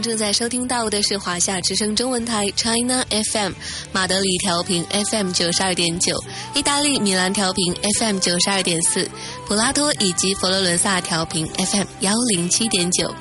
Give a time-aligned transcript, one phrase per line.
[0.00, 3.52] 正在收听到的是华夏之声中文台 China FM，
[3.92, 6.14] 马德里调频 FM 九十二点九，
[6.54, 9.08] 意大利米兰调频 FM 九十二点四，
[9.46, 13.14] 普拉托以及佛罗伦萨调频 FM 幺零七点九。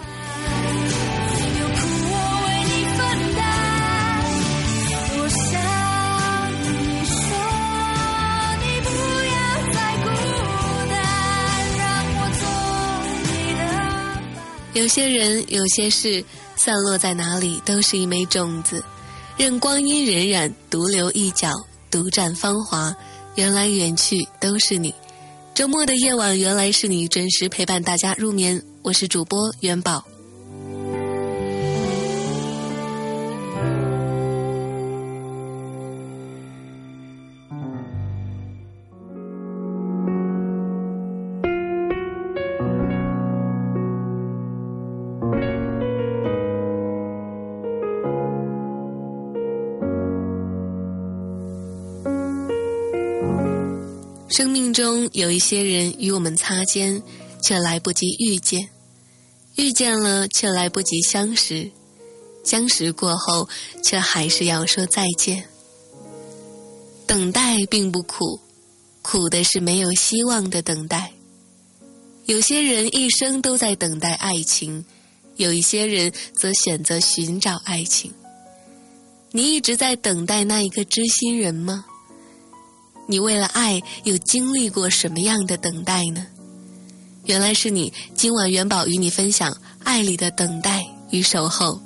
[14.74, 16.24] 有些人，有些事，
[16.60, 18.84] 散落在哪里都是一枚种子，
[19.38, 21.54] 任光阴荏苒，独留一角，
[21.90, 22.94] 独占芳华。
[23.36, 24.94] 缘来缘去都是你。
[25.56, 28.62] 周末的夜晚，原来是你准时陪伴大家入眠。
[28.82, 30.04] 我是主播元宝。
[54.90, 57.04] 中有一些人与我们擦肩，
[57.44, 58.60] 却来不及遇见；
[59.56, 61.70] 遇见了，却来不及相识；
[62.44, 63.48] 相识过后，
[63.84, 65.46] 却还是要说再见。
[67.06, 68.40] 等待并不苦，
[69.04, 71.14] 苦的是没有希望的等待。
[72.26, 74.84] 有些人一生都在等待爱情，
[75.36, 78.12] 有一些人则选择寻找爱情。
[79.32, 81.86] 你一直在等待那一个知心人吗？
[83.12, 86.28] 你为了爱又经历过什么样的等待呢？
[87.26, 89.52] 原来是你今晚元宝与你分享
[89.84, 91.82] 爱里的等待与守候。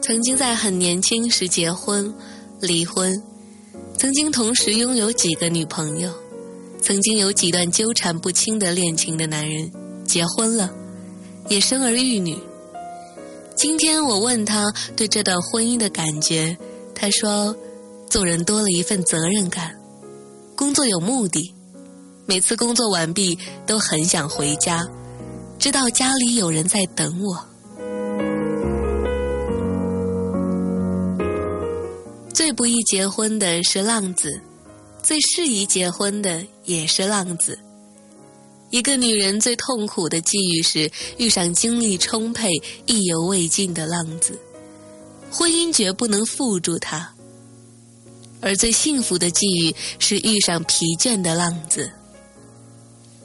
[0.00, 2.14] 曾经在很年轻时结婚
[2.60, 3.20] 离婚
[3.98, 6.21] 曾经同时拥有几个女朋友。
[6.82, 9.70] 曾经有几段纠缠不清的恋情的男人，
[10.04, 10.68] 结婚了，
[11.48, 12.36] 也生儿育女。
[13.54, 14.64] 今天我问他
[14.96, 16.56] 对这段婚姻的感觉，
[16.92, 17.54] 他说：
[18.10, 19.76] 做人多了一份责任感，
[20.56, 21.54] 工作有目的，
[22.26, 24.84] 每次工作完毕都很想回家，
[25.60, 27.46] 知道家里有人在等我。
[32.34, 34.40] 最不易结婚的是浪子，
[35.02, 37.58] 最适宜结婚的也是浪子。
[38.70, 42.48] 一个女人最痛苦的际遇是遇上精力充沛、
[42.86, 44.38] 意犹未尽的浪子，
[45.30, 47.08] 婚姻绝不能缚住她；
[48.40, 51.90] 而最幸福的际遇是遇上疲倦的浪子。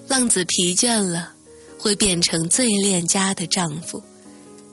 [0.09, 1.33] 浪子疲倦了，
[1.79, 4.03] 会变成最恋家的丈夫，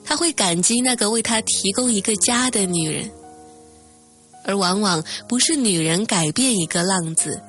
[0.03, 3.09] 他会感激那个为他提供一个家的女人。
[4.45, 7.41] 而往往不是女人改变一个浪子，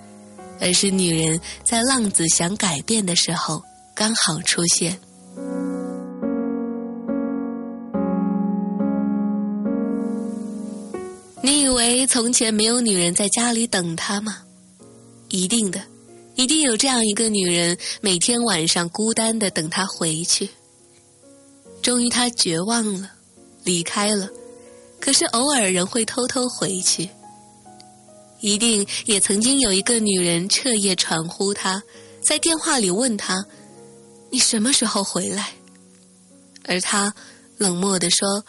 [0.60, 3.62] 而是女人在浪子想改变的时候
[3.94, 4.98] 刚好出现。
[11.43, 14.38] 你以为从前没有女人在家里等他吗？
[15.28, 15.81] 一定的，
[16.34, 20.48] 一定有这样一个女人，每天晚上孤单的等他回去。
[21.82, 23.10] 终于，他绝望了，
[23.62, 24.28] 离开了。
[25.06, 27.08] 可是偶尔人会偷偷回去，
[28.41, 31.81] 一定也曾经有一个女人彻夜传呼他，
[32.20, 33.47] 在电话里问他
[34.31, 35.53] ：“你什么时候回来？”
[36.67, 37.14] 而他
[37.56, 38.44] 冷漠的说：“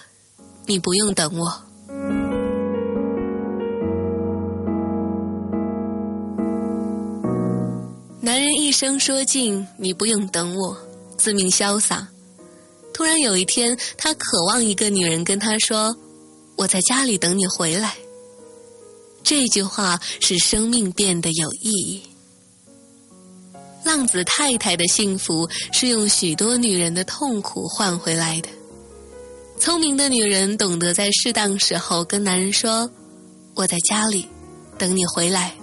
[0.66, 1.46] 你不用等我。”
[8.20, 10.76] 男人一生说尽“你不用等我”，
[11.20, 12.08] 自命潇洒。
[12.96, 15.96] 突然有一天，他渴望一个女人跟他说。
[16.58, 17.96] 我在家里等你回来。
[19.24, 22.04] 这句话使生命变得有意义。
[23.84, 28.50] 浪子太太的幸福是用许多女人的痛苦换回来的。
[29.60, 32.90] 聪明的女人懂得在适当时候跟男人说
[33.56, 34.28] ：“我在家里
[34.78, 35.56] 等你回来。”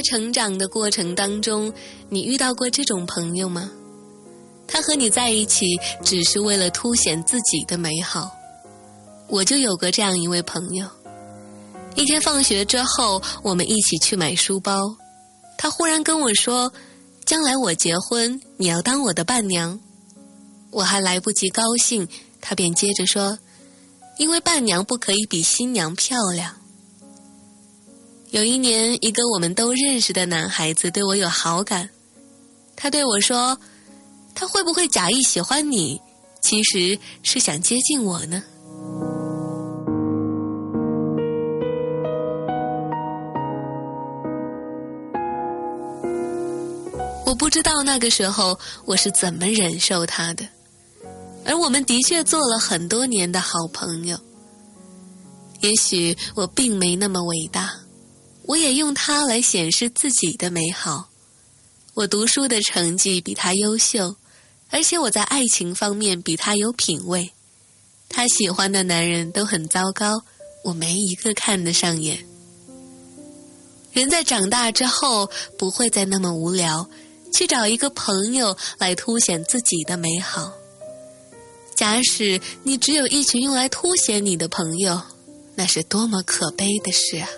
[0.00, 1.70] 在成长的过程当中，
[2.08, 3.70] 你遇到过这种朋友吗？
[4.66, 5.66] 他和你在一起
[6.02, 8.30] 只是为了凸显自己的美好。
[9.28, 10.86] 我就有过这样一位朋友。
[11.96, 14.80] 一天放学之后，我们一起去买书包，
[15.58, 16.72] 他忽然跟我说
[17.26, 19.78] ：“将来我结婚，你要当我的伴娘。”
[20.72, 22.08] 我还来不及高兴，
[22.40, 23.38] 他便接着说
[24.16, 26.56] ：“因为伴娘不可以比新娘漂亮。”
[28.30, 31.90] 有一年，一个我们都认识的男孩子对我有好感，
[32.76, 33.58] 他对我说
[34.36, 36.00] ：“他会不会假意喜欢你，
[36.40, 38.40] 其实是想接近我呢？”
[47.26, 50.46] 我不知道那个时候我是怎么忍受他的，
[51.44, 54.16] 而我们的确做了很多年的好朋友。
[55.62, 57.79] 也许我并没那么伟大。
[58.50, 61.08] 我也用它来显示自己的美好。
[61.94, 64.16] 我读书的成绩比他优秀，
[64.70, 67.30] 而且我在爱情方面比他有品味。
[68.08, 70.24] 他喜欢的男人都很糟糕，
[70.64, 72.26] 我没一个看得上眼。
[73.92, 76.88] 人在长大之后不会再那么无聊，
[77.32, 80.52] 去找一个朋友来凸显自己的美好。
[81.76, 85.00] 假使你只有一群用来凸显你的朋友，
[85.54, 87.28] 那是多么可悲的事啊！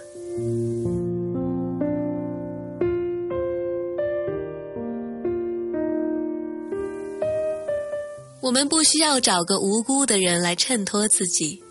[8.42, 11.62] 我们不需要找个无辜的人来衬托自己，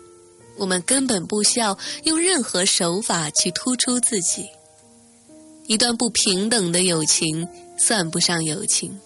[0.56, 4.46] 我们根本不需要用任何手法去突出自己。
[5.66, 7.46] 一段不平等的友情
[7.78, 8.98] 算不上友情。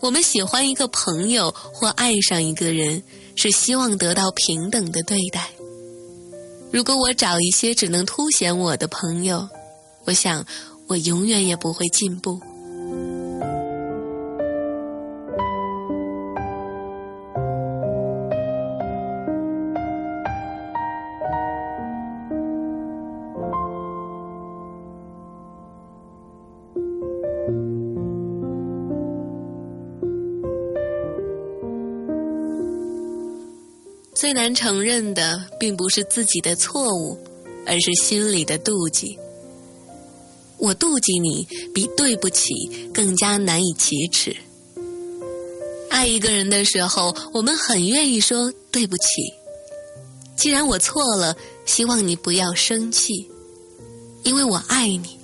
[0.00, 3.04] 我们喜欢一个朋友或爱上一个人，
[3.36, 5.50] 是希望得到平等的对待。
[6.72, 9.48] 如果我找一些只能凸显我的朋友，
[10.04, 10.44] 我想
[10.88, 12.40] 我永远也不会进步。
[34.26, 37.16] 最难承认的，并不是自己的错误，
[37.64, 39.16] 而是心里的妒忌。
[40.58, 42.52] 我妒忌你，比对不起
[42.92, 44.36] 更加难以启齿。
[45.90, 49.04] 爱一个人的时候，我们很愿意说对不起。
[50.36, 53.30] 既然我错了，希望你不要生气，
[54.24, 55.20] 因为我爱你，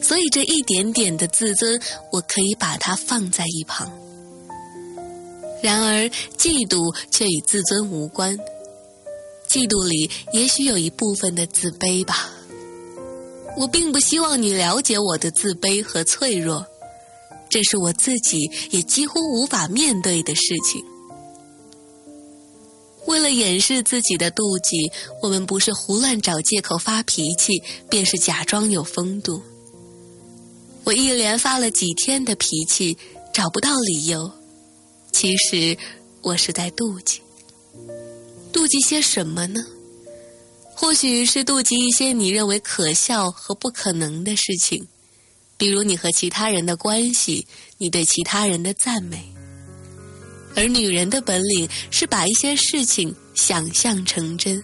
[0.00, 1.78] 所以这一点点的自尊，
[2.10, 3.92] 我可以把它放在一旁。
[5.62, 6.04] 然而，
[6.36, 8.36] 嫉妒却与自尊无关。
[9.48, 12.30] 嫉妒里也许有一部分的自卑吧。
[13.56, 16.64] 我并不希望你了解我的自卑和脆弱，
[17.48, 18.38] 这是我自己
[18.70, 20.80] 也几乎无法面对的事情。
[23.06, 27.52] 为了掩饰自己的妒忌，我们不是胡乱找借口发脾气，
[27.88, 29.42] 便是假装有风度。
[30.84, 32.96] 我一连发了几天的脾气，
[33.32, 34.30] 找不到理由。
[35.12, 35.76] 其实，
[36.22, 37.20] 我是在妒忌。
[38.52, 39.60] 妒忌些什么呢？
[40.74, 44.86] 或许是妒忌一些你认为可笑和不可能的事情，
[45.56, 47.46] 比如你和其他人的关系，
[47.78, 49.34] 你对其他人的赞美。
[50.54, 54.62] 而女人的本领是把一些事情想象成真，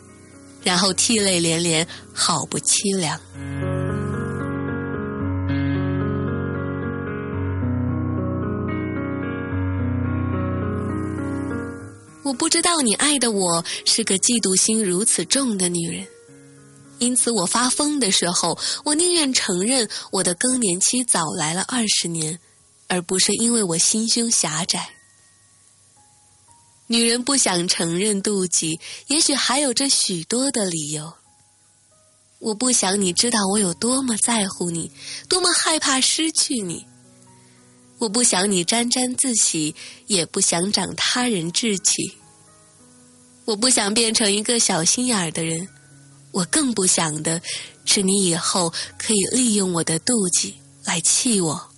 [0.62, 3.20] 然后涕泪连连，好不凄凉。
[12.24, 16.06] 我不知道你爱的我是个嫉妒心如此重的女人，
[16.98, 22.40] 因此我发疯的时候，我宁愿承认我的更年期早来了二十年，
[22.88, 24.88] 而不是因为我心胸狭窄。
[26.86, 31.12] 女人不想承认妒忌，也许还有着许多的理由。
[32.38, 34.90] 我不想你知道我有多么在乎你，
[35.28, 36.86] 多么害怕失去你。
[37.98, 39.74] 我不想你沾沾自喜，
[40.06, 41.92] 也不想长他人志气。
[43.44, 45.68] 我不想变成一个小心眼儿的人，
[46.32, 47.40] 我更不想的
[47.84, 51.70] 是你以后可以利用我的妒忌来气我。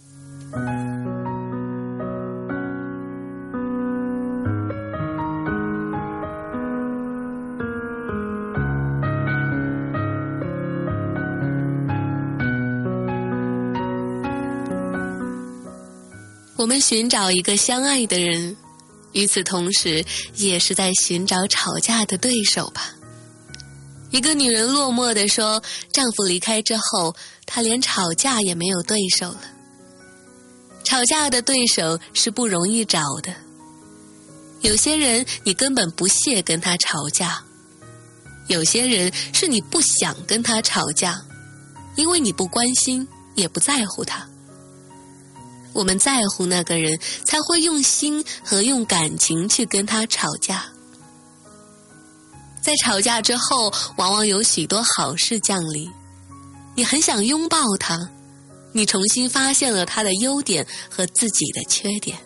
[16.57, 18.57] 我们寻找一个相爱的人，
[19.13, 20.03] 与此同时，
[20.37, 22.95] 也是在寻找吵架的对手吧。
[24.11, 29.41] 一个女人落寞地说：“丈夫离开之后，她连吵架也没有对手了。
[30.83, 33.35] 吵架的对手是不容易找的。
[34.63, 37.45] 有些人你根本不屑跟他吵架，
[38.49, 41.21] 有些人是你不想跟他吵架，
[41.97, 44.27] 因为你不关心，也不在乎他。”
[45.77, 50.65] 我们在乎那个人，才会用心和用感情去跟他吵架。
[52.63, 55.93] 在吵架之后，往往有许多好事降临。
[56.75, 58.09] 你很想拥抱他，
[58.73, 62.19] 你重新发现了他的优点和自己的缺点。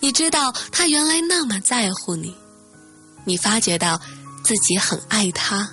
[0.00, 2.34] 你知道他原来那么在乎你，
[3.24, 4.00] 你发觉到
[4.44, 5.70] 自己很爱他。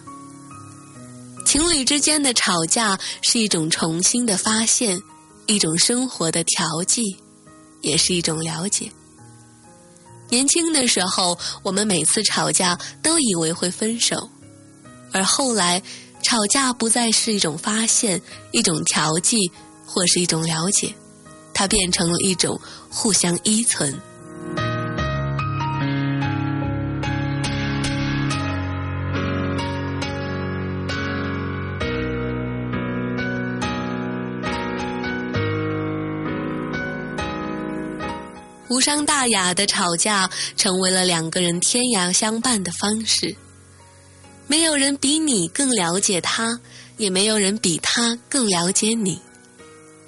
[1.48, 5.02] 情侣之间的吵架是一种重新的发现。
[5.50, 7.18] 一种生活的调剂，
[7.82, 8.92] 也是一种了解。
[10.30, 14.30] 年轻的时候，我们每次吵架都以为会分手，
[15.12, 15.82] 而后来，
[16.22, 19.52] 吵架不再是一种发现、一种调剂
[19.88, 20.94] 或是一种了解，
[21.52, 24.00] 它变成了一种互相依存。
[38.80, 43.36] 无伤大雅的吵架，成为了两个人天涯相伴的方式。
[44.48, 46.62] 没有人比你更了解他，
[46.96, 49.20] 也没有人比他更了解你。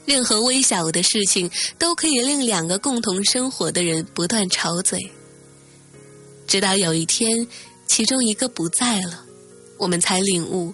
[0.06, 4.98] 任何微小的事情，都可以令两个共同生活的人不断吵嘴。
[6.48, 7.46] 直到有一天，
[7.90, 9.25] 其中一个不在了，
[9.80, 10.74] 我们才领悟，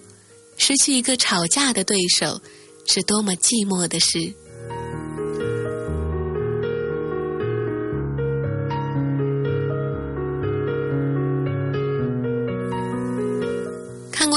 [0.55, 2.39] 失去一个吵架的对手，
[2.85, 4.31] 是多么寂寞的事。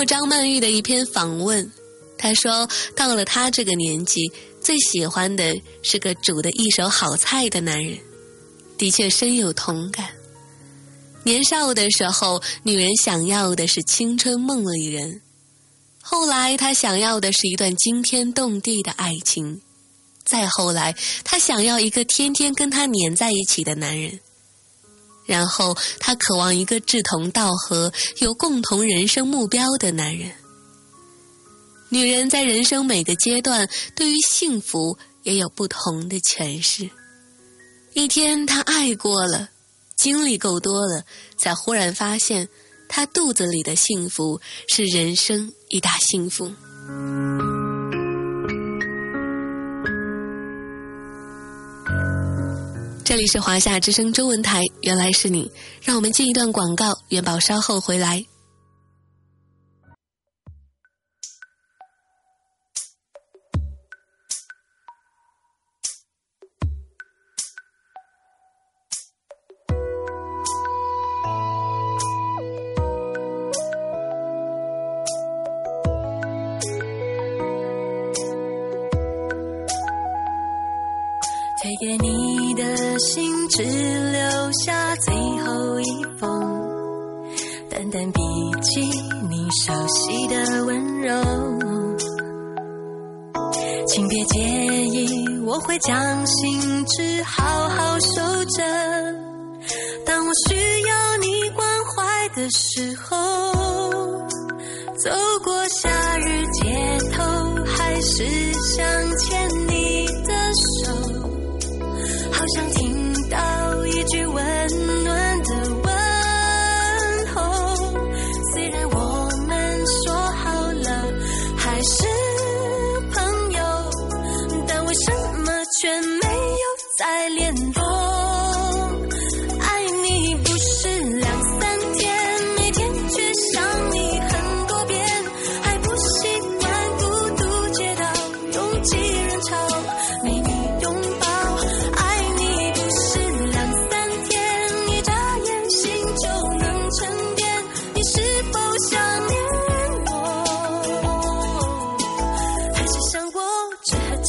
[0.04, 1.70] 张曼玉的一篇访问，
[2.18, 4.30] 她说：“到了她这个年纪，
[4.62, 7.98] 最喜欢的是个煮的一手好菜的男人。”
[8.76, 10.08] 的确深有同感。
[11.22, 15.20] 年少的时候，女人想要的是青春梦里人；
[16.00, 19.60] 后来，她想要的是一段惊天动地的爱情；
[20.24, 24.20] 再后来，她想要一个天天跟她黏在一起的男人。
[25.30, 30.32] 然后她渴望一个志同道合、有共同人生目标的男人。
[31.88, 36.90] 女人在人生每个阶段对于幸福也有不同的诠释。
[37.94, 39.50] 一天，她爱过了，
[39.96, 41.04] 经历够多了，
[41.38, 42.48] 才忽然发现，
[42.88, 46.50] 她肚子里的幸福是人生一大幸福。
[53.10, 55.50] 这里是华夏之声中文台，原来是你，
[55.82, 58.24] 让我们进一段广告，元宝稍后回来。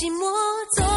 [0.02, 0.90] 寂寞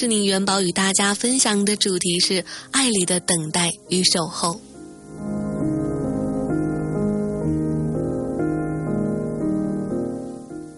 [0.00, 4.58] 是你元宝与大家分享的主题是爱里的等待与守候。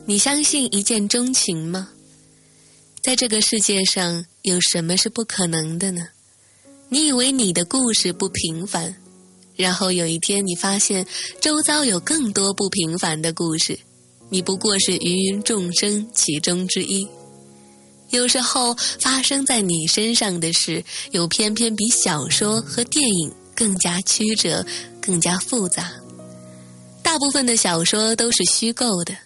[0.07, 1.91] 你相信一见钟情吗？
[3.01, 6.09] 在这个世界上，有什么是不可能的呢？
[6.89, 8.97] 你以为你的故事不平凡，
[9.55, 11.07] 然后有一天你发现
[11.41, 13.79] 周遭有更多不平凡的故事，
[14.31, 17.07] 你不过是芸芸众生其中之一。
[18.13, 24.65] 有时候发生在你身上的事，又偏偏比小说和电影更加曲折、
[25.01, 25.91] 更加复杂。
[27.03, 29.17] 大部分的小说都是虚构的，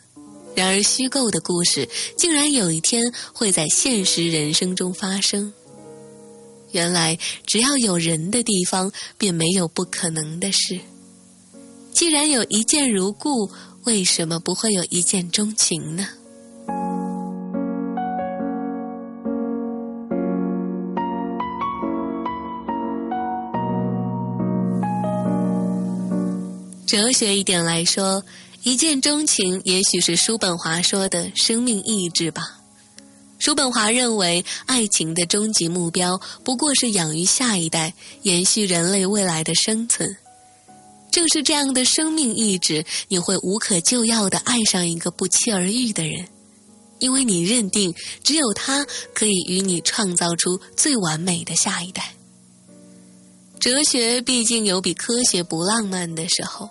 [0.55, 5.53] 然而虚构的故事竟然有一天会在现实人生中发生。
[6.71, 10.79] 原来，只要有人的地方，便没有不可能的事。
[11.93, 13.51] 既然有一见如故，
[13.85, 16.07] 为什么不会有一见钟情呢？
[26.87, 28.25] 哲学一点来说，
[28.63, 32.43] 一见钟情也许是叔本华说的生命意志吧。
[33.41, 40.17] 叔本华认为，爱情的终极目标不过是养育下一代，延续人类未来的生存。
[41.11, 46.29] 正是这样的生命意志，你会无可救药的爱上一个不期而遇的人，
[47.01, 52.13] 因为你认定只有他可以与你创造出最完美的下一代。
[53.59, 56.69] 哲学毕竟有比科学不浪漫的时候，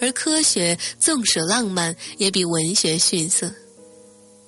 [0.00, 3.52] 而科学纵使浪漫，也比文学逊色。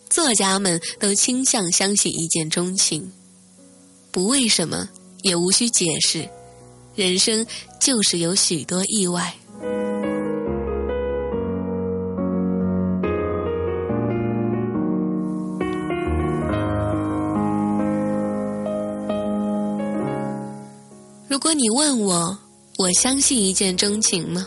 [0.09, 3.13] 作家们都倾向相信一见钟情，
[4.11, 4.89] 不为什么，
[5.23, 6.29] 也无需解释。
[6.97, 7.47] 人生
[7.81, 9.35] 就是有许多意外。
[21.29, 22.39] 如果你问我，
[22.77, 24.47] 我相信一见钟情吗？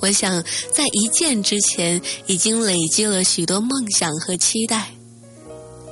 [0.00, 4.92] 我想，在一见之前，已经累积了许多梦想和期待，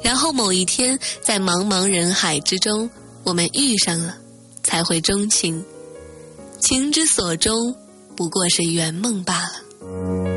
[0.03, 2.89] 然后某一天，在茫茫人海之中，
[3.25, 4.17] 我们遇上了，
[4.63, 5.65] 才会钟情。
[6.61, 7.75] 情之所钟，
[8.17, 10.36] 不过是圆梦罢了。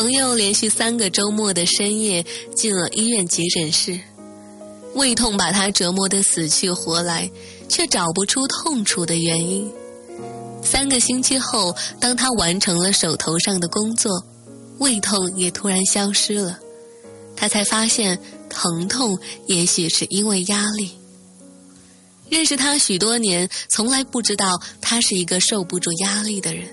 [0.00, 2.24] 朋友连续三个周末的深夜
[2.56, 4.00] 进了医院急诊室，
[4.94, 7.30] 胃痛把他折磨得死去活来，
[7.68, 9.70] 却找不出痛楚的原因。
[10.64, 14.24] 三个星期后，当他完成了手头上的工作，
[14.78, 16.58] 胃痛也突然消失了。
[17.36, 20.92] 他才发现，疼痛也许是因为压力。
[22.30, 24.46] 认识他许多年，从来不知道
[24.80, 26.66] 他是一个受不住压力的人。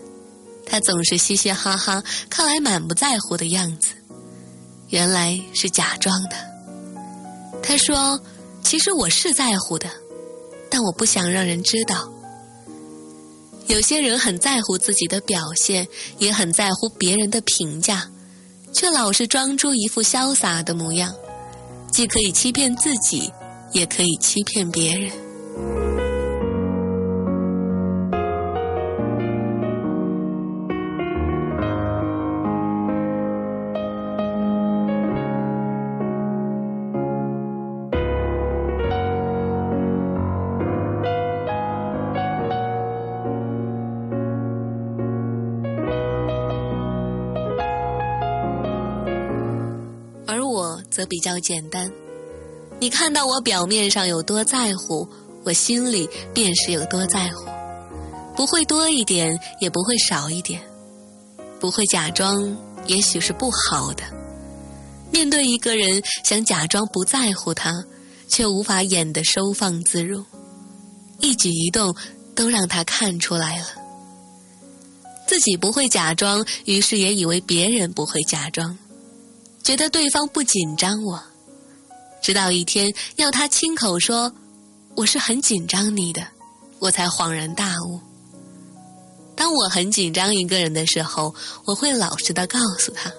[0.70, 3.94] 他总是嘻嘻哈哈，看来满不在乎的样子，
[4.90, 6.36] 原来是假装的。
[7.64, 8.20] 他说
[8.64, 9.90] ：“其实我是在乎的，
[10.70, 12.12] 但我不想让人知道。”
[13.68, 15.88] 有些人很在乎自己的表现，
[16.20, 18.10] 也很在乎别人的评价，
[18.74, 21.14] 却老是装出一副潇洒的模样，
[21.92, 23.32] 既可以欺骗自己，
[23.74, 25.12] 也可以欺骗别人。
[50.98, 51.92] 则比较简单，
[52.80, 55.08] 你看到我表面上有多在乎，
[55.44, 57.46] 我心里便是有多在乎，
[58.36, 60.60] 不会多一点，也不会少一点，
[61.60, 62.58] 不会假装，
[62.88, 64.04] 也许是不好的。
[65.12, 67.72] 面对一个人，想假装不在乎他，
[68.28, 70.26] 却无法演得收放自如，
[71.20, 71.96] 一举一动
[72.34, 73.66] 都让他看出来了。
[75.28, 78.76] 自己不会假装，于是也以为别人不会假装。
[79.68, 81.22] 觉得对方不紧张，我
[82.22, 84.32] 直到一天要他亲口说
[84.96, 86.26] 我是很紧张你的，
[86.80, 88.00] 我才恍然大悟。
[89.36, 93.12] 当我很紧张一个人的时候，我会老实的告诉他。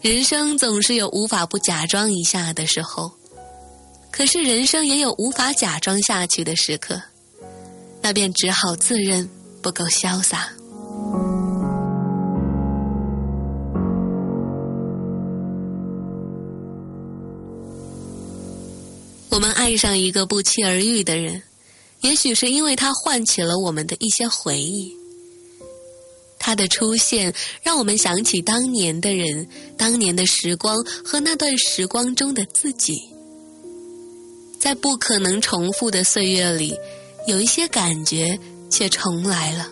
[0.00, 3.10] 人生总是有无法不假装一下的时候，
[4.12, 7.02] 可是人生也有无法假装下去的时刻，
[8.00, 9.28] 那便只好自认
[9.60, 10.52] 不够潇洒。
[19.32, 21.42] 我们爱上一个不期而遇的人，
[22.02, 24.94] 也许是因为他唤起了我们的一些回忆。
[26.38, 32.94] 他的出现让我们想起当年的人、当年的时光和那段时光中的自己。
[34.60, 36.76] 在不可能重复的岁月里，
[37.26, 38.38] 有一些感觉
[38.70, 39.66] 却重来了。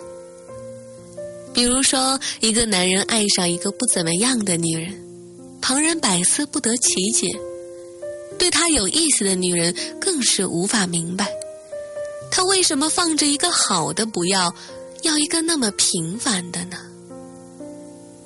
[1.52, 4.94] 比如说，一个男人爱上一个不怎么样的女人，
[5.60, 7.28] 旁人百思不得其解；
[8.40, 11.28] 对他有意思的女人更是无法明白，
[12.30, 14.52] 他为什么放着一个好的不要，
[15.02, 16.78] 要一个那么平凡的呢？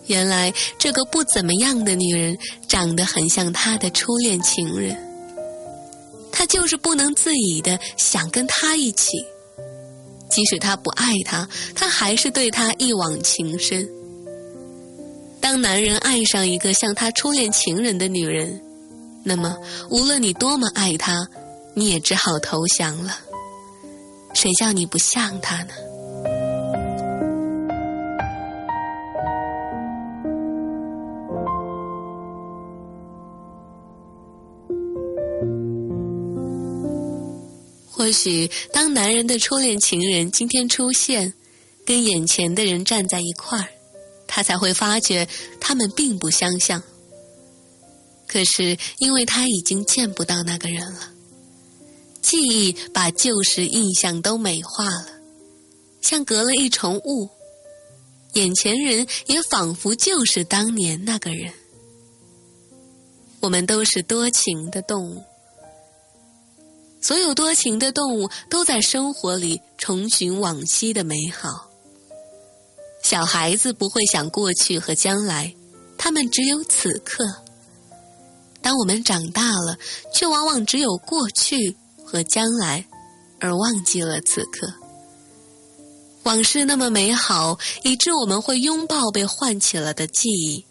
[0.07, 4.97] 原来，这个不怎么样的女人长得很像他的初恋情人，
[6.31, 9.19] 他就是不能自已的想跟他一起。
[10.31, 13.89] 即使他不爱她，他还是对她一往情深。
[15.41, 18.61] 当男人爱上一个像他初恋情人的女人，
[19.27, 19.57] 那么
[19.89, 21.29] 无论你多么爱他，
[21.73, 23.19] 你也只好投降了。
[24.35, 25.73] 谁叫你不像他呢？
[37.91, 41.33] 或许，当男人的初恋情人今天出现，
[41.87, 43.69] 跟眼前的人站在一块儿，
[44.27, 45.27] 他才会发觉
[45.59, 46.83] 他们并不相像。
[48.27, 51.11] 可是，因为他已经见不到那个人了，
[52.23, 55.09] 记忆把旧时印象都美化了，
[56.01, 57.31] 像隔了一重雾，
[58.33, 61.53] 眼前人也仿佛就是当年那个人。
[63.41, 65.23] 我们都是多情的动物。
[67.03, 71.71] 所有多情的动物都在生活里重寻往昔的美好。
[73.03, 75.55] 小孩子不会想过去和将来，
[75.99, 77.44] 他们只有此刻。
[78.65, 79.79] 当我们长大了，
[80.15, 82.85] 却往往只有过去和将来，
[83.39, 84.67] 而忘记了此刻。
[86.23, 90.65] 往事那么美好，以致我们会拥抱被唤起了的记忆，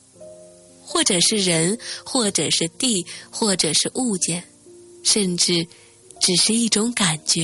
[0.84, 4.44] 或者是人，或者是地，或者是物件，
[5.04, 5.68] 甚至。
[6.20, 7.42] 只是一种感觉。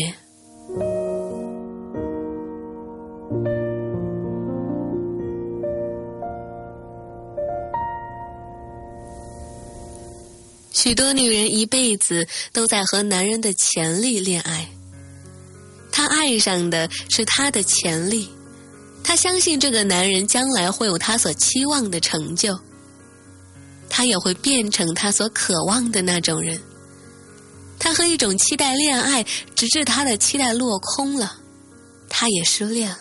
[10.82, 14.66] 许多女人一辈子都在和男人的潜力恋爱。
[15.92, 18.30] 她爱上的是他的潜力，
[19.04, 22.58] 她相信这个男人将来会有她所期望的成就，
[23.90, 26.58] 他也会变成他所渴望的那种人。
[27.78, 31.42] 他和一种期待恋爱，直至他的期待落空了，
[32.08, 33.00] 他也失恋了。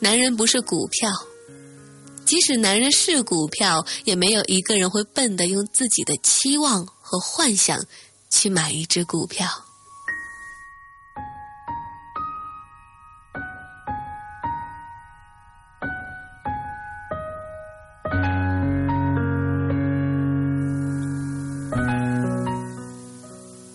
[0.00, 1.08] 男人不是股票，
[2.28, 7.82] 即使男人是股票，也没有一个人会笨的用自己的期望和幻想
[8.28, 9.48] 去买一只股票。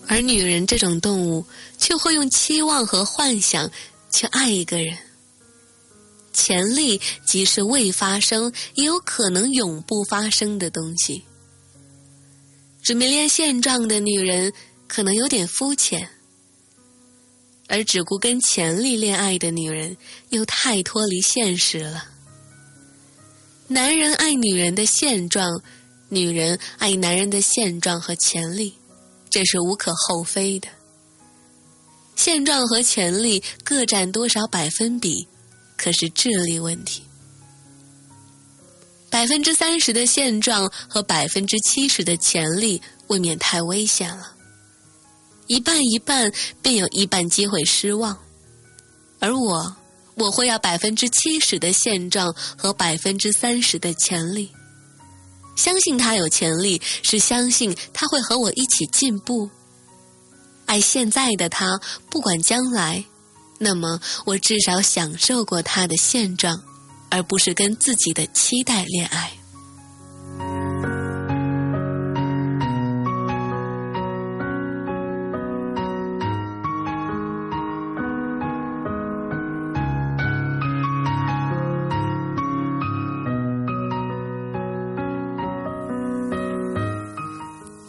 [0.06, 1.44] 而女人这种动物，
[1.76, 3.68] 却会用期望和幻想
[4.12, 4.96] 去爱一个人。
[6.34, 11.24] 潜力即是未发生，也有可能永不发生的东西。
[12.82, 14.52] 只迷恋现状的女人，
[14.86, 16.06] 可能有点肤浅；
[17.68, 19.96] 而只顾跟潜力恋爱的女人，
[20.28, 22.10] 又太脱离现实了。
[23.68, 25.62] 男人爱女人的现状，
[26.10, 28.74] 女人爱男人的现状和潜力。
[29.30, 30.68] 这是无可厚非的。
[32.14, 35.26] 现状和潜力各占多少百分比，
[35.84, 37.02] 可是智力问题。
[39.10, 44.32] 百分之三十的现状和百分之七十的潜力，未免太危险了。
[45.46, 48.18] 一半一半，便有一半机会失望。
[49.18, 49.76] 而我，
[50.14, 54.50] 我会要百分之七十的现状和百分之三十的潜力。
[55.54, 59.50] 相信他有潜力，是相信他会和我一起进步。
[60.64, 63.04] 爱现在的他，不管将来，
[63.58, 66.62] 那么我至少享受过他的现状，
[67.10, 69.32] 而不是跟自己的期待恋爱。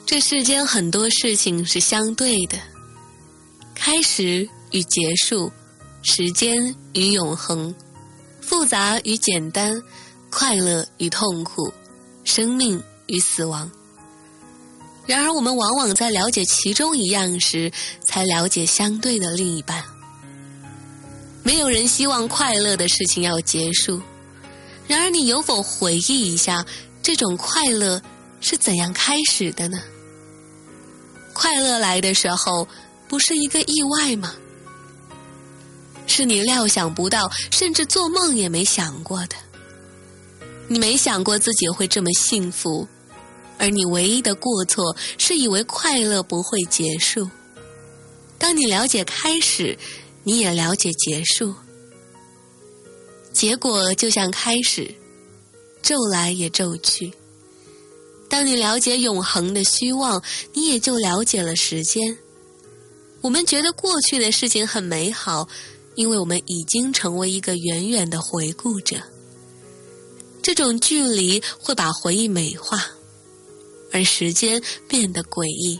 [0.05, 2.57] 这世间很多事情是相对的，
[3.73, 5.49] 开始与结束，
[6.03, 7.73] 时间与永恒，
[8.41, 9.73] 复杂与简单，
[10.29, 11.71] 快乐与痛苦，
[12.25, 13.71] 生命与死亡。
[15.05, 17.71] 然而，我们往往在了解其中一样时，
[18.05, 19.81] 才了解相对的另一半。
[21.41, 24.01] 没有人希望快乐的事情要结束。
[24.89, 26.65] 然而，你有否回忆一下，
[27.01, 28.01] 这种快乐
[28.41, 29.77] 是怎样开始的呢？
[31.31, 32.67] 快乐来的时候，
[33.07, 34.35] 不是一个意外吗？
[36.15, 39.35] 是你料想不到，甚至做梦也没想过的。
[40.69, 42.87] 你没想过自己会这么幸福，
[43.57, 47.29] 而你唯一的过错是以为快乐不会结束。
[48.37, 49.77] 当你了解开始，
[50.23, 51.53] 你也了解结束，
[53.33, 54.95] 结果就像开始，
[55.81, 57.11] 骤来也骤去。
[58.29, 60.23] 当你了解永恒的虚妄，
[60.53, 62.17] 你也就了解了时间。
[63.19, 65.47] 我们觉得过去的事情很美好，
[65.95, 68.97] 因为我们已经成为一个远远的回顾者。
[70.41, 72.77] 这种距离会把回忆美化，
[73.91, 75.79] 而时间变得诡异，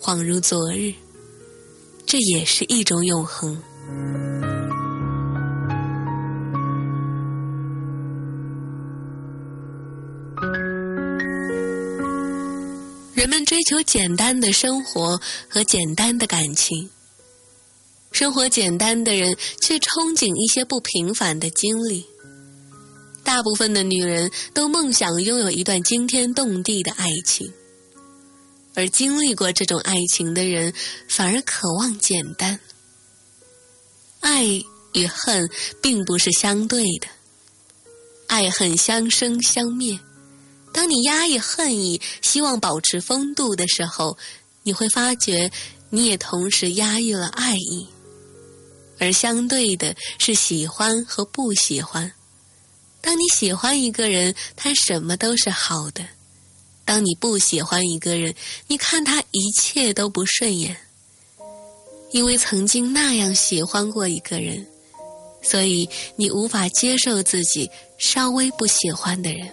[0.00, 0.92] 恍如昨日。
[2.04, 3.62] 这也是一种永恒。
[13.14, 16.90] 人们追求简单的生活和简单的感情，
[18.12, 22.04] 生活简单的人却憧憬一些不平凡的经历。
[23.24, 27.52] 大部分的女人都梦想拥有一段惊天动地的爱情，
[28.74, 30.74] 而经历过这种爱情的人
[31.08, 32.58] 反而渴望简单。
[34.20, 34.44] 爱
[34.92, 35.48] 与恨
[35.80, 37.06] 并不是相对的，
[38.26, 39.98] 爱恨相生相灭。
[40.72, 44.18] 当你压抑恨意，希望保持风度的时候，
[44.64, 45.50] 你会发觉
[45.90, 47.86] 你也同时压抑了爱意。
[49.02, 52.12] 而相对的是喜欢和不喜欢。
[53.00, 56.04] 当你喜欢一个人，他什么都是好的；
[56.84, 58.32] 当你不喜欢一个人，
[58.68, 60.76] 你看他一切都不顺眼。
[62.12, 64.64] 因为曾经那样喜欢过一个人，
[65.42, 69.52] 所以你无法接受自己稍微不喜欢的人。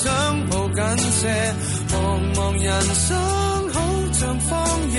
[0.00, 0.06] 想
[0.48, 0.78] 抱紧
[1.10, 1.26] 些，
[1.88, 1.94] 茫
[2.34, 3.06] 茫人生
[3.72, 3.76] 好
[4.12, 4.48] 像荒
[4.92, 4.96] 野，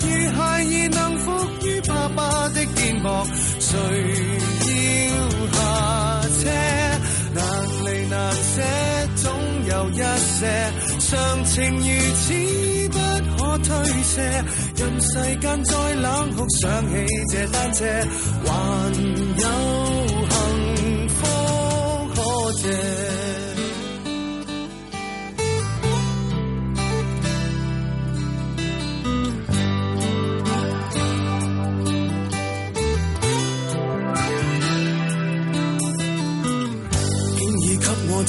[0.00, 1.24] 如孩儿能伏
[1.66, 3.06] 于爸爸的肩膊，
[3.58, 3.68] 谁
[5.08, 5.12] 要
[5.52, 5.58] 下
[6.40, 6.42] 车？
[7.34, 7.38] 难
[7.84, 8.56] 离难舍，
[9.16, 9.24] 总
[9.68, 10.00] 有一
[10.38, 10.40] 些，
[10.98, 11.84] 常情如
[12.16, 12.24] 此
[12.88, 12.96] 不
[13.36, 13.68] 可推
[14.02, 14.14] 卸。
[14.76, 16.92] 任世间再冷酷，想起
[17.30, 17.84] 这单车，
[18.46, 18.48] 还
[19.36, 19.44] 有
[20.30, 20.34] 幸
[21.10, 21.18] 福
[22.14, 22.18] 可
[22.62, 23.19] 借。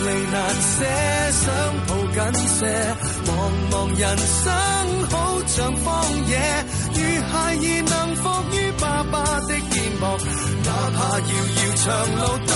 [0.00, 0.78] 离难舍，
[1.32, 1.44] 想
[1.86, 2.60] 抱紧些。
[3.26, 3.28] 茫
[3.70, 4.46] 茫人生
[5.10, 5.14] 好
[5.46, 5.86] 像荒
[6.26, 6.32] 野，
[6.94, 6.98] 如
[7.28, 8.22] 孩儿能伏
[8.56, 10.02] 于爸爸的肩膊，
[10.64, 11.84] 哪怕遥遥长
[12.16, 12.50] 路多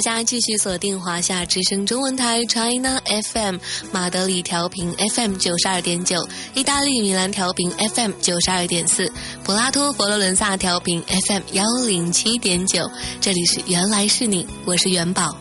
[0.00, 3.58] 大家继续锁定华夏之声中文台 China FM，
[3.92, 9.12] 马德里调频 FM 九十二点九，意大利米兰调频 FM 九十二点四，
[9.44, 12.90] 普拉托佛罗伦萨调频 FM 幺零七点九。
[13.20, 15.36] 这里是原来是你，我是元宝。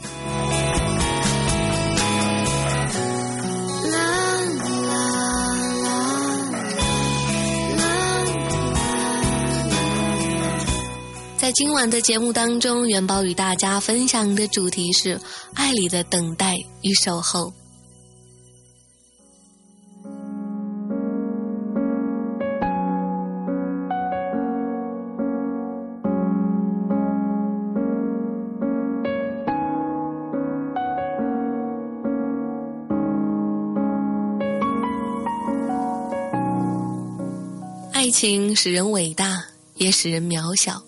[11.60, 15.20] 今晚的节目当中，元宝与大家分享的主题是
[15.54, 17.52] 爱里的等待与守候。
[37.92, 39.44] 爱情使人伟大，
[39.76, 40.82] 也使人渺小。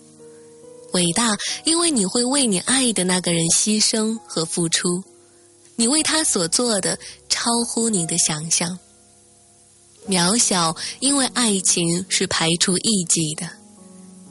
[0.92, 5.02] 伟大，因为你会为你爱的那个人牺牲和付出，
[5.76, 8.78] 你为他所做的超乎你的想象。
[10.08, 13.48] 渺小，因为爱情是排除异己的，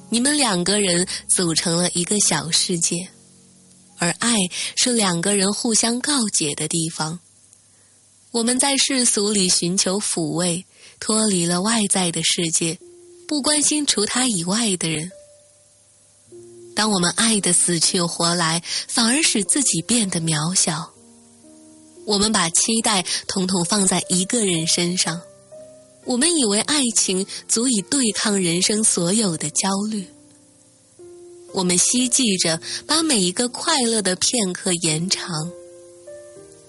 [0.09, 3.09] 你们两个人组成了一个小世界，
[3.97, 4.35] 而爱
[4.75, 7.19] 是两个人互相告解的地方。
[8.31, 10.65] 我们在世俗里寻求抚慰，
[10.99, 12.77] 脱离了外在的世界，
[13.27, 15.11] 不关心除他以外的人。
[16.75, 20.91] 当我们爱的死去活来，反而使自己变得渺小。
[22.05, 25.21] 我们把期待统统放在一个人身上，
[26.05, 30.07] 我们以为爱情足以对抗人生所有的焦虑。
[31.53, 35.51] 我们希冀着把每一个快乐的片刻延长。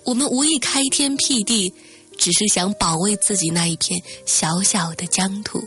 [0.04, 1.72] 我们无意开天辟地，
[2.18, 5.66] 只是想保卫自己那一片小小的疆土。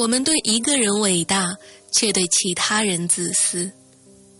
[0.00, 1.58] 我们对一个人伟大，
[1.92, 3.70] 却对其他人自私。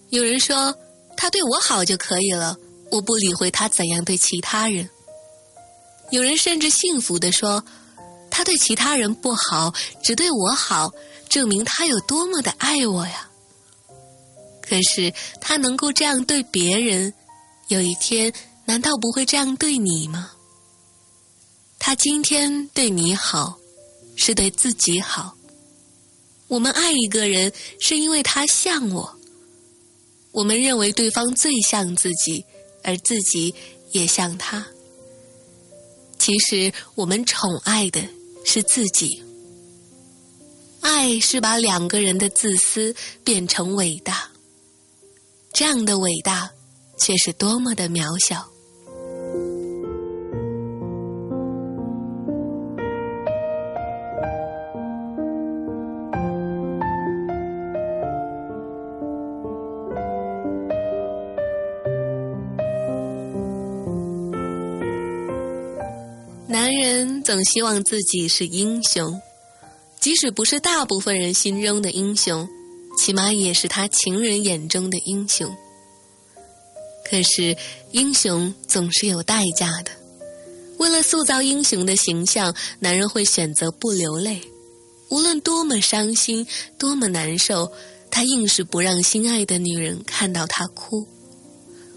[0.09, 0.75] 有人说
[1.19, 2.57] 他对我好就可以了，
[2.91, 4.89] 我不理会他怎样对其他人。
[6.11, 7.63] 有人甚至幸福地说，
[8.31, 10.91] 他对其他人不好，只对我好，
[11.29, 13.29] 证明他有多么的爱我呀。
[14.63, 17.13] 可是他能够这样对别人，
[17.69, 18.33] 有一天
[18.65, 20.31] 难道不会这样对你吗？
[21.79, 23.59] 他今天对你好，
[24.17, 25.35] 是对自己好。
[26.51, 29.17] 我们爱一个人，是因为他像我。
[30.33, 32.45] 我们认为对方最像自己，
[32.83, 33.55] 而自己
[33.93, 34.67] 也像他。
[36.19, 38.03] 其实我们宠爱的
[38.45, 39.23] 是自己。
[40.81, 44.29] 爱是把两个人的自私变成伟大，
[45.53, 46.51] 这样的伟大，
[46.99, 48.49] 却是多么的渺小。
[67.31, 69.23] 总希望自己是英雄，
[70.01, 72.49] 即使不是大部分人心中的英雄，
[72.99, 75.49] 起码也是他情人眼中的英雄。
[77.09, 77.57] 可是，
[77.93, 79.93] 英雄总是有代价的。
[80.79, 84.41] 为了塑造英雄的形象，男人会选择不流泪，
[85.09, 86.45] 无论多么伤心、
[86.81, 87.71] 多么难受，
[88.11, 91.07] 他硬是不让心爱的女人看到他哭。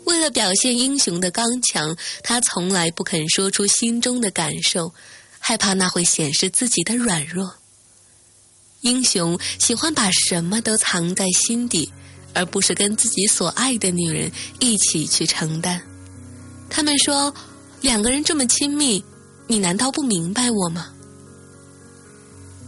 [0.03, 4.93] 为了表现英雄的刚强，他从来不肯说出心中的感受，
[5.45, 7.55] 害怕那会显示自己的软弱。
[8.79, 11.91] 英雄喜欢把什么都藏在心底，
[12.33, 14.31] 而不是跟自己所爱的女人
[14.61, 15.81] 一起去承担。
[16.69, 17.33] 他们说，
[17.81, 19.03] 两个人这么亲密，
[19.47, 20.93] 你难道不明白我吗？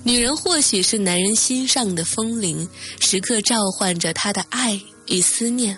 [0.04, 2.68] 女人或许是男人心上的风铃，
[3.00, 5.78] 时刻召唤着他的爱与思念。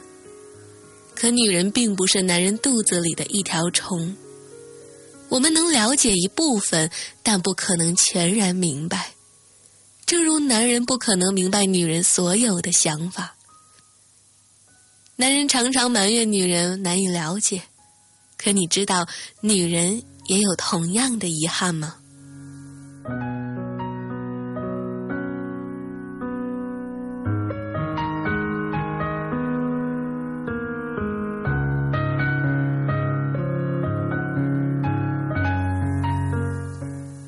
[1.13, 4.15] 可女人并不是男人肚子里的一条虫，
[5.29, 6.89] 我们能了解一部分，
[7.21, 9.11] 但不可能全然明白。
[10.05, 13.35] 正如男人不可能明白女人所有的想法。
[15.17, 17.63] 男人常常埋怨女人难以了解，
[18.37, 19.07] 可你知道
[19.41, 21.95] 女人也有同样的遗憾吗？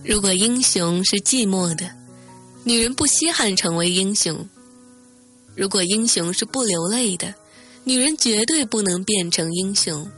[0.09, 1.87] 如果英雄是寂寞的，
[2.63, 4.37] 女人不稀罕成为英雄；
[5.53, 7.31] 如果英雄是不流泪的，
[7.83, 10.09] 女人绝对不能变成英雄。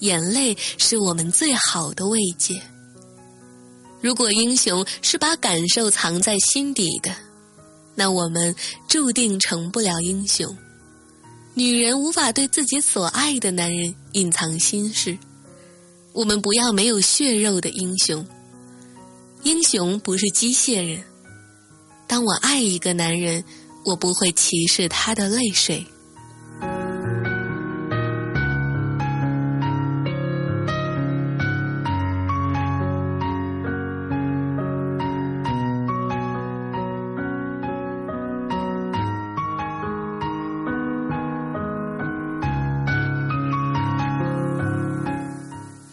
[0.00, 2.60] 眼泪是我们最好的慰藉。
[4.02, 7.10] 如果英雄是把感受藏在心底的，
[7.94, 8.54] 那我们
[8.86, 10.54] 注定成不了英雄。
[11.54, 15.16] 女人无法对自己所爱的男人隐藏心事，
[16.12, 18.22] 我们不要没有血肉的英雄。
[19.46, 21.00] 英雄不是机械人。
[22.08, 23.44] 当我爱一个男人，
[23.84, 25.86] 我不会歧视他的泪水。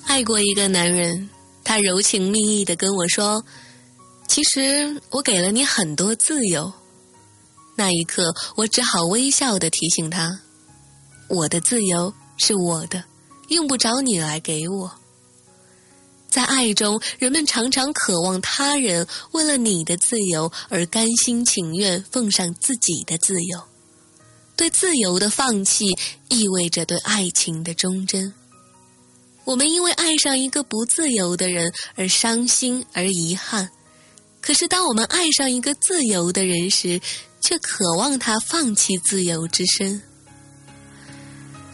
[0.08, 1.30] 爱过一个男人。
[1.74, 3.44] 他柔情蜜意的跟我说
[4.30, 6.72] ：“其实我给了你很多自由。”
[7.76, 10.40] 那一刻，我只好微笑的提醒他
[11.28, 13.04] ：“我的自由是我的，
[13.48, 14.92] 用不着你来给我。”
[16.30, 23.60] 在爱中，人们常常渴望他人为了你的自由而甘心情愿奉上自己的自由。
[24.56, 25.98] 对自由的放弃，
[26.30, 28.32] 意味着对爱情的忠贞。
[29.46, 33.70] 我们因为爱上一个不自由的人而伤心而遗憾，
[34.42, 37.02] 可是当我们爱上一个自由的人时，
[37.42, 40.02] 却渴望他放弃自由之身。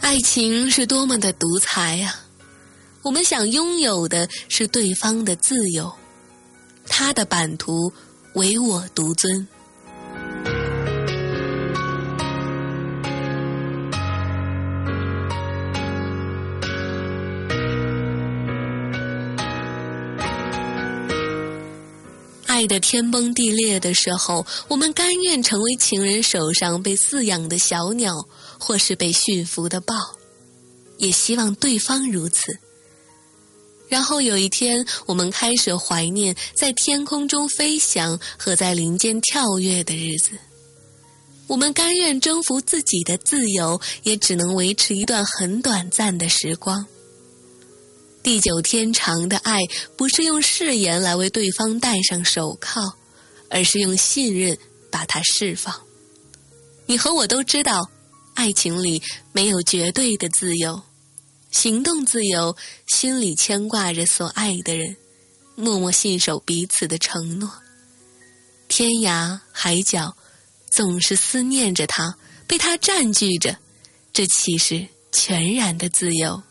[0.00, 2.26] 爱情是多么的独裁啊！
[3.02, 5.92] 我们想拥有的是对方的自由，
[6.86, 7.92] 他的版图
[8.34, 9.46] 唯我独尊。
[22.60, 28.14] 爱的天崩地裂的时候，我们甘愿成为情人手上被饲养的小鸟，
[28.58, 29.94] 或是被驯服的豹，
[30.98, 32.58] 也希望对方如此。
[33.88, 40.32] 然后有一天，我们开始怀念在天空中飞翔和在林间跳跃的日子。
[41.46, 46.84] 我们甘愿征服自己的自由，也只能维持一段很短暂的时光。
[48.22, 49.60] 地久天长的爱，
[49.96, 52.94] 不是用誓言来为对方戴上手铐，
[53.48, 54.58] 而是用信任
[54.90, 55.74] 把它释放。
[56.86, 57.90] 你和我都知道，
[58.34, 59.02] 爱情里
[59.32, 60.82] 没有绝对的自由，
[61.50, 62.56] 行动自由，
[62.88, 64.96] 心里牵挂着所爱的人，
[65.54, 67.50] 默默信守彼此的承诺。
[68.68, 70.14] 天涯海角，
[70.70, 72.16] 总是思念着他，
[72.46, 73.56] 被他占据着，
[74.12, 76.42] 这岂是全然的自由？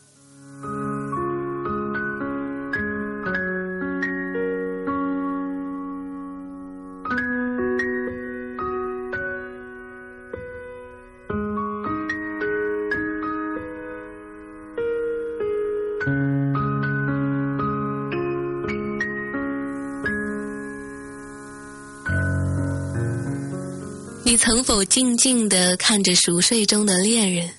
[24.30, 27.50] 你曾否静静地看着熟睡中的恋人，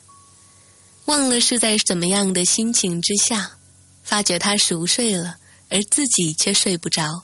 [1.04, 3.58] 忘了是在怎么样的心情之下，
[4.04, 5.36] 发觉他熟睡了，
[5.68, 7.24] 而自己却睡不着，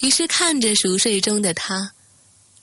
[0.00, 1.92] 于是看着熟睡中的他，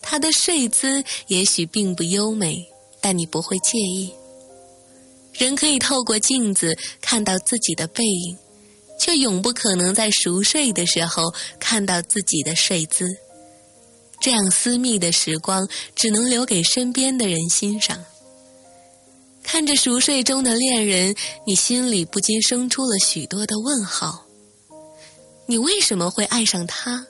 [0.02, 2.66] 他的睡姿也许并不优美，
[3.00, 4.12] 但你不会介意。
[5.34, 8.36] 人可以透过镜子看到自己的背影，
[9.00, 13.06] 却永不可能在熟睡的时候看到自己的睡姿。
[14.22, 18.00] 这样私密的时光只能留给身边的人欣赏。
[19.44, 21.16] 看着熟睡中的恋人，
[21.46, 24.24] 你心里不禁生出了许多的问号：
[25.48, 27.08] 你为什么会爱上他，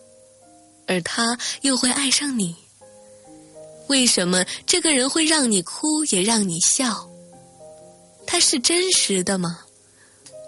[0.88, 2.56] 而他又会爱上你？
[3.88, 7.10] 为什么这个人会让你哭也让你笑？
[8.26, 9.66] 他是真实的吗？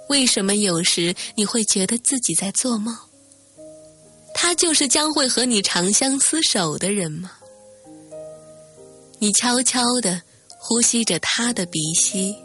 [0.07, 2.97] 为什么有时你会觉得自己在做梦？
[4.33, 7.31] 他就是将会和你长相厮守的人吗？
[9.19, 10.21] 你悄悄地
[10.57, 12.35] 呼吸着他的鼻息，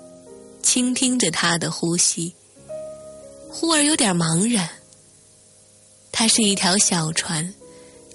[0.62, 2.34] 倾听着他的呼吸，
[3.48, 4.68] 忽而有点茫然。
[6.12, 7.54] 他是一条小船，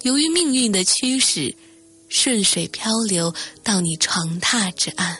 [0.04, 1.56] 由于命运的驱使。
[2.10, 5.18] 顺水漂流到你床榻之岸。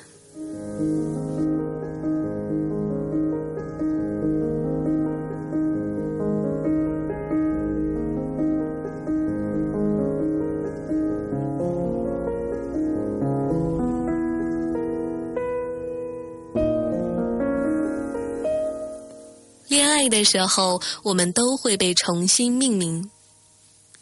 [19.74, 23.10] 恋爱的时候，我们都会被重新命名。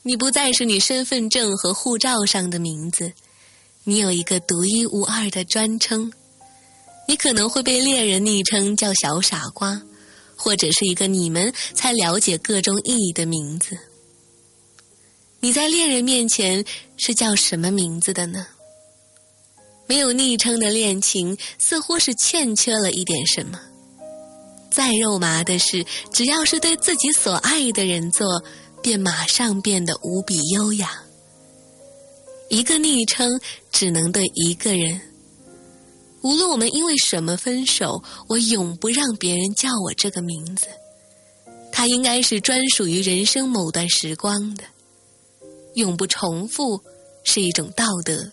[0.04, 3.14] 你不再是你身份证和护照上的名字，
[3.86, 6.12] 你有一个独一无二的专称。
[7.08, 9.82] 你可能会被恋人昵称叫小傻瓜，
[10.36, 13.78] 或者是一个你们才了解各种意义的名字。
[15.40, 16.66] 你在恋人面前
[16.98, 18.46] 是叫什么名字的呢？
[19.88, 23.58] 没有昵称的恋情似乎是欠缺了一点什么。
[24.72, 28.44] 再肉麻的事，只要是对自己所爱的人做。
[28.84, 31.04] 便马上变得无比优雅。
[32.50, 33.40] 一个昵称
[33.72, 35.00] 只能对一个人。
[36.24, 40.66] 无论我们因为什么分手，我永不让别人叫我这个名字。
[41.72, 44.64] 它应该是专属于人生某段时光的，
[45.76, 46.82] 永不重复，
[47.24, 48.32] 是一种道德。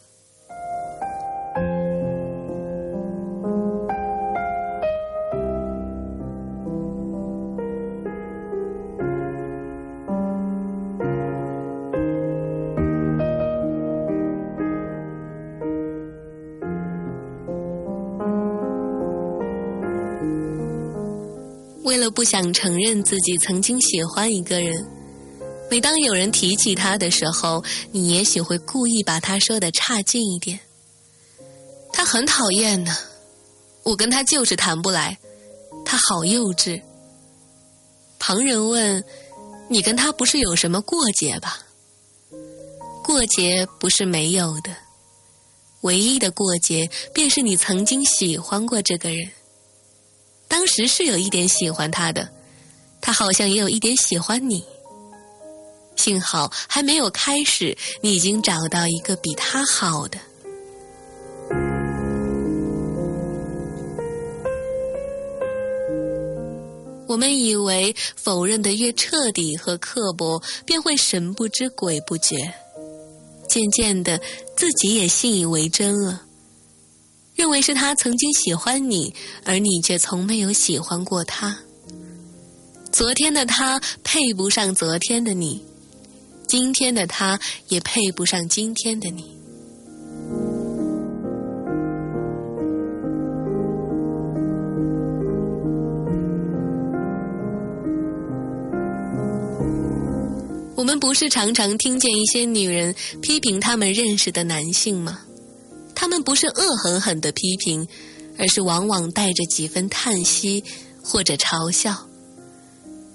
[21.89, 24.87] 为了不想承认自己曾经喜欢一个人，
[25.71, 30.61] 每当有人提起他的时候，你也许会故意把他说的差劲一点。
[31.91, 32.95] 他很讨厌呢，
[33.85, 35.17] 我跟他就是谈不来，
[35.83, 36.83] 他好幼稚。
[38.19, 39.03] 旁人问
[39.71, 41.67] ：“你跟他不是有什么过节吧？”
[43.03, 44.77] 过节不是没有的，
[45.81, 49.31] 唯一的过节便是你曾经喜欢过这个人。
[50.49, 52.29] 当时是有一点喜欢他的，
[53.01, 54.65] 他好像也有一点喜欢你。
[55.95, 60.19] 幸好还没有开始，你已经找到一个比他好的。
[67.09, 72.37] 我们以为否认的越彻底和刻薄，便会神不知鬼不觉。
[73.49, 74.21] 渐渐的，
[74.57, 76.28] 自己也信以为真了。
[77.39, 79.15] 认为是他曾经喜欢你，
[79.45, 81.57] 而你却从没有喜欢过他。
[82.91, 85.65] 昨天的他配不上昨天的你，
[86.49, 89.39] 今天的他也配不上今天的你。
[100.75, 105.21] 我们不是常常听见一些女人批评他们认识的男性吗？
[106.01, 107.85] 他们不是恶狠狠的批评，
[108.39, 110.63] 而是往往带着几分叹息
[111.03, 112.07] 或者嘲笑。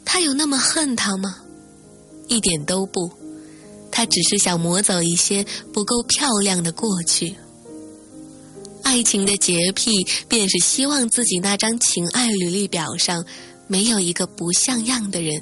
[0.04, 1.38] 他有那么恨他吗？
[2.28, 3.10] 一点都不，
[3.90, 7.38] 他只是想磨走一些不够漂亮的过去。
[8.84, 9.90] 爱情的洁癖，
[10.28, 13.26] 便是希望自己那张情爱履历表上
[13.66, 15.42] 没有一个不像样的人。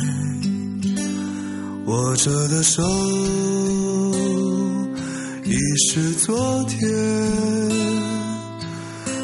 [1.85, 2.83] 握着的手。
[5.43, 5.53] 已
[5.89, 6.79] 是昨天，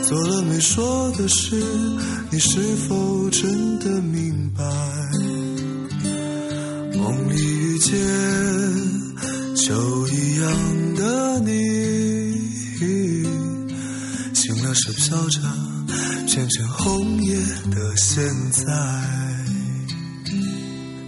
[0.04, 1.64] 做了没说的事，
[2.30, 4.64] 你是否真的明白？
[6.98, 7.96] 梦里遇见。
[9.56, 10.50] 就一样
[10.96, 11.52] 的你，
[14.34, 15.42] 醒了是飘着
[16.26, 17.36] 片片红叶
[17.70, 18.64] 的现在，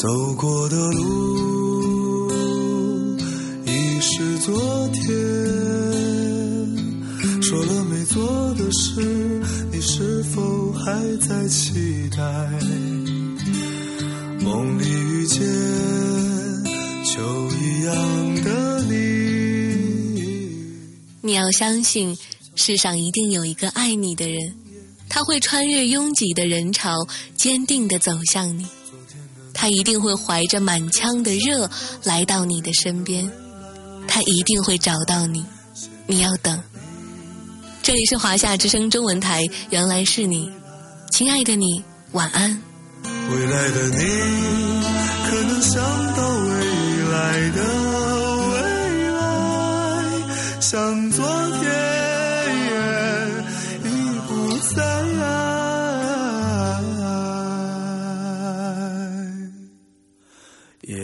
[0.00, 2.30] 走过的路
[3.66, 5.04] 已是昨天，
[7.42, 9.42] 说了没做的事，
[9.72, 12.22] 你是否还在期待？
[14.40, 15.40] 梦里遇见
[17.04, 17.20] 就
[17.56, 17.92] 一样
[18.44, 18.94] 的你。
[21.22, 22.16] 你要相信，
[22.54, 24.54] 世上一定有一个爱你的人，
[25.08, 26.94] 他会穿越拥挤的人潮，
[27.34, 28.64] 坚定地走向你。
[29.60, 31.68] 他一定会怀着满腔的热
[32.04, 33.28] 来到你的身边，
[34.06, 35.44] 他一定会找到你。
[36.06, 36.62] 你要等。
[37.82, 40.48] 这里是华夏之声中文台，原来是你，
[41.10, 41.82] 亲爱的你，
[42.12, 42.62] 晚安。
[43.02, 43.98] 未来的你，
[45.28, 45.82] 可能想
[46.14, 46.54] 到未
[47.10, 47.60] 来的
[48.52, 48.54] 未
[49.10, 49.20] 来，
[50.60, 51.26] 像昨
[51.58, 51.68] 天
[53.82, 53.86] 已
[54.28, 55.17] 不在。